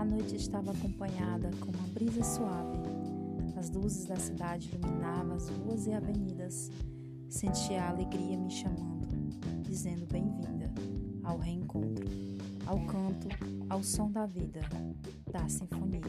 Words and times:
A 0.00 0.04
noite 0.04 0.34
estava 0.34 0.70
acompanhada 0.70 1.50
com 1.60 1.70
uma 1.72 1.86
brisa 1.88 2.24
suave. 2.24 2.78
As 3.54 3.68
luzes 3.68 4.06
da 4.06 4.16
cidade 4.16 4.70
iluminavam 4.74 5.36
as 5.36 5.50
ruas 5.50 5.86
e 5.86 5.92
avenidas. 5.92 6.70
Sentia 7.28 7.82
a 7.82 7.90
alegria 7.90 8.38
me 8.38 8.50
chamando, 8.50 9.06
dizendo 9.60 10.06
bem-vinda 10.06 10.72
ao 11.22 11.36
reencontro, 11.36 12.08
ao 12.66 12.78
canto, 12.86 13.28
ao 13.68 13.82
som 13.82 14.10
da 14.10 14.24
vida, 14.24 14.62
da 15.30 15.46
sinfonia. 15.50 16.00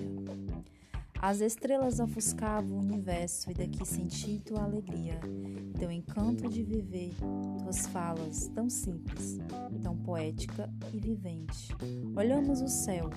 As 1.21 1.42
estrelas 1.42 2.00
ofuscavam 2.00 2.78
o 2.78 2.79
universo 2.79 3.51
e 3.51 3.54
daqui 3.54 3.86
senti 3.86 4.39
tua 4.39 4.64
alegria, 4.64 5.19
teu 5.78 5.92
encanto 5.92 6.47
de 6.47 6.64
viver, 6.64 7.14
tuas 7.60 7.87
falas 7.87 8.47
tão 8.55 8.69
simples, 8.69 9.37
tão 9.83 9.97
poética 9.97 10.69
e 10.93 10.97
vivente. 10.97 11.75
Olhamos 12.15 12.61
o 12.61 12.68
céu, 12.69 13.10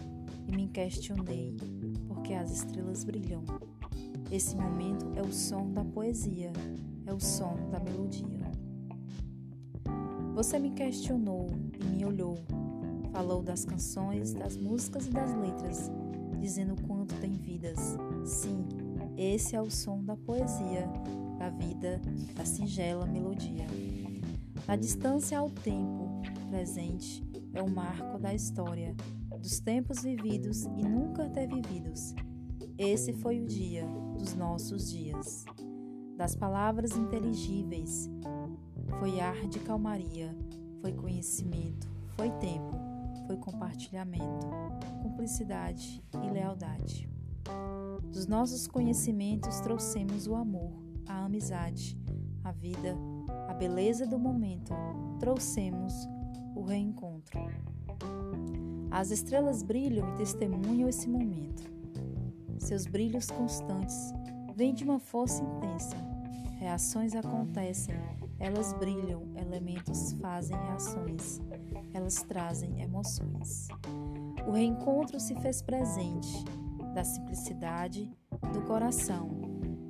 e 0.46 0.52
me 0.54 0.68
questionei, 0.68 1.56
porque 2.08 2.34
as 2.34 2.50
estrelas 2.50 3.04
brilham. 3.04 3.42
Esse 4.30 4.56
momento 4.56 5.06
é 5.16 5.22
o 5.22 5.32
som 5.32 5.70
da 5.72 5.84
poesia, 5.84 6.52
é 7.06 7.12
o 7.12 7.20
som 7.20 7.56
da 7.70 7.80
melodia. 7.80 8.50
Você 10.34 10.58
me 10.58 10.70
questionou 10.70 11.48
e 11.80 11.84
me 11.84 12.04
olhou, 12.04 12.36
falou 13.12 13.42
das 13.42 13.64
canções, 13.64 14.34
das 14.34 14.56
músicas 14.56 15.06
e 15.06 15.10
das 15.10 15.34
letras 15.34 15.90
dizendo 16.44 16.76
quanto 16.86 17.14
tem 17.22 17.32
vidas. 17.32 17.96
Sim, 18.26 18.66
esse 19.16 19.56
é 19.56 19.62
o 19.62 19.70
som 19.70 20.04
da 20.04 20.14
poesia, 20.14 20.86
da 21.38 21.48
vida, 21.48 21.98
da 22.34 22.44
singela 22.44 23.06
melodia. 23.06 23.66
Na 24.68 24.76
distância 24.76 25.38
ao 25.38 25.48
tempo 25.48 26.20
presente 26.50 27.22
é 27.54 27.62
o 27.62 27.70
marco 27.70 28.18
da 28.18 28.34
história, 28.34 28.94
dos 29.38 29.60
tempos 29.60 30.02
vividos 30.02 30.64
e 30.64 30.82
nunca 30.82 31.26
até 31.26 31.46
vividos. 31.46 32.14
Esse 32.76 33.12
foi 33.12 33.40
o 33.40 33.46
dia 33.46 33.86
dos 34.18 34.34
nossos 34.34 34.90
dias. 34.90 35.44
Das 36.16 36.34
palavras 36.34 36.96
inteligíveis, 36.96 38.10
foi 38.98 39.20
ar 39.20 39.46
de 39.48 39.58
calmaria, 39.60 40.36
foi 40.80 40.92
conhecimento, 40.92 41.88
foi 42.16 42.30
tempo 42.38 42.94
foi 43.26 43.36
compartilhamento, 43.36 44.46
cumplicidade 45.02 46.02
e 46.22 46.30
lealdade. 46.30 47.08
Dos 48.10 48.26
nossos 48.26 48.66
conhecimentos 48.66 49.60
trouxemos 49.60 50.26
o 50.26 50.34
amor, 50.34 50.72
a 51.06 51.24
amizade, 51.24 51.98
a 52.42 52.52
vida, 52.52 52.96
a 53.48 53.54
beleza 53.54 54.06
do 54.06 54.18
momento, 54.18 54.72
trouxemos 55.18 55.92
o 56.54 56.62
reencontro. 56.62 57.38
As 58.94 59.10
estrelas 59.10 59.64
brilham 59.64 60.08
e 60.14 60.18
testemunham 60.18 60.88
esse 60.88 61.08
momento. 61.08 61.68
Seus 62.58 62.86
brilhos 62.86 63.28
constantes 63.28 64.12
vêm 64.54 64.72
de 64.72 64.84
uma 64.84 65.00
força 65.00 65.42
intensa. 65.42 65.96
Reações 66.60 67.12
acontecem 67.16 67.96
elas 68.38 68.72
brilham, 68.74 69.22
elementos 69.36 70.12
fazem 70.20 70.56
reações, 70.56 71.40
elas 71.92 72.22
trazem 72.22 72.82
emoções. 72.82 73.66
O 74.46 74.52
reencontro 74.52 75.18
se 75.18 75.34
fez 75.40 75.60
presente 75.60 76.44
da 76.94 77.02
simplicidade 77.02 78.08
do 78.52 78.62
coração. 78.62 79.28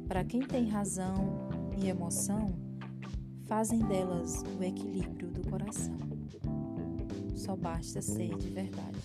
Para 0.08 0.25
quem 0.25 0.41
tem 0.41 0.66
razão 0.66 1.48
e 1.77 1.88
emoção, 1.88 2.55
fazem 3.44 3.80
delas 3.80 4.42
o 4.58 4.62
equilíbrio 4.62 5.28
do 5.30 5.47
coração. 5.50 5.98
Só 7.35 7.57
basta 7.57 8.01
ser 8.01 8.37
de 8.37 8.51
verdade. 8.51 8.99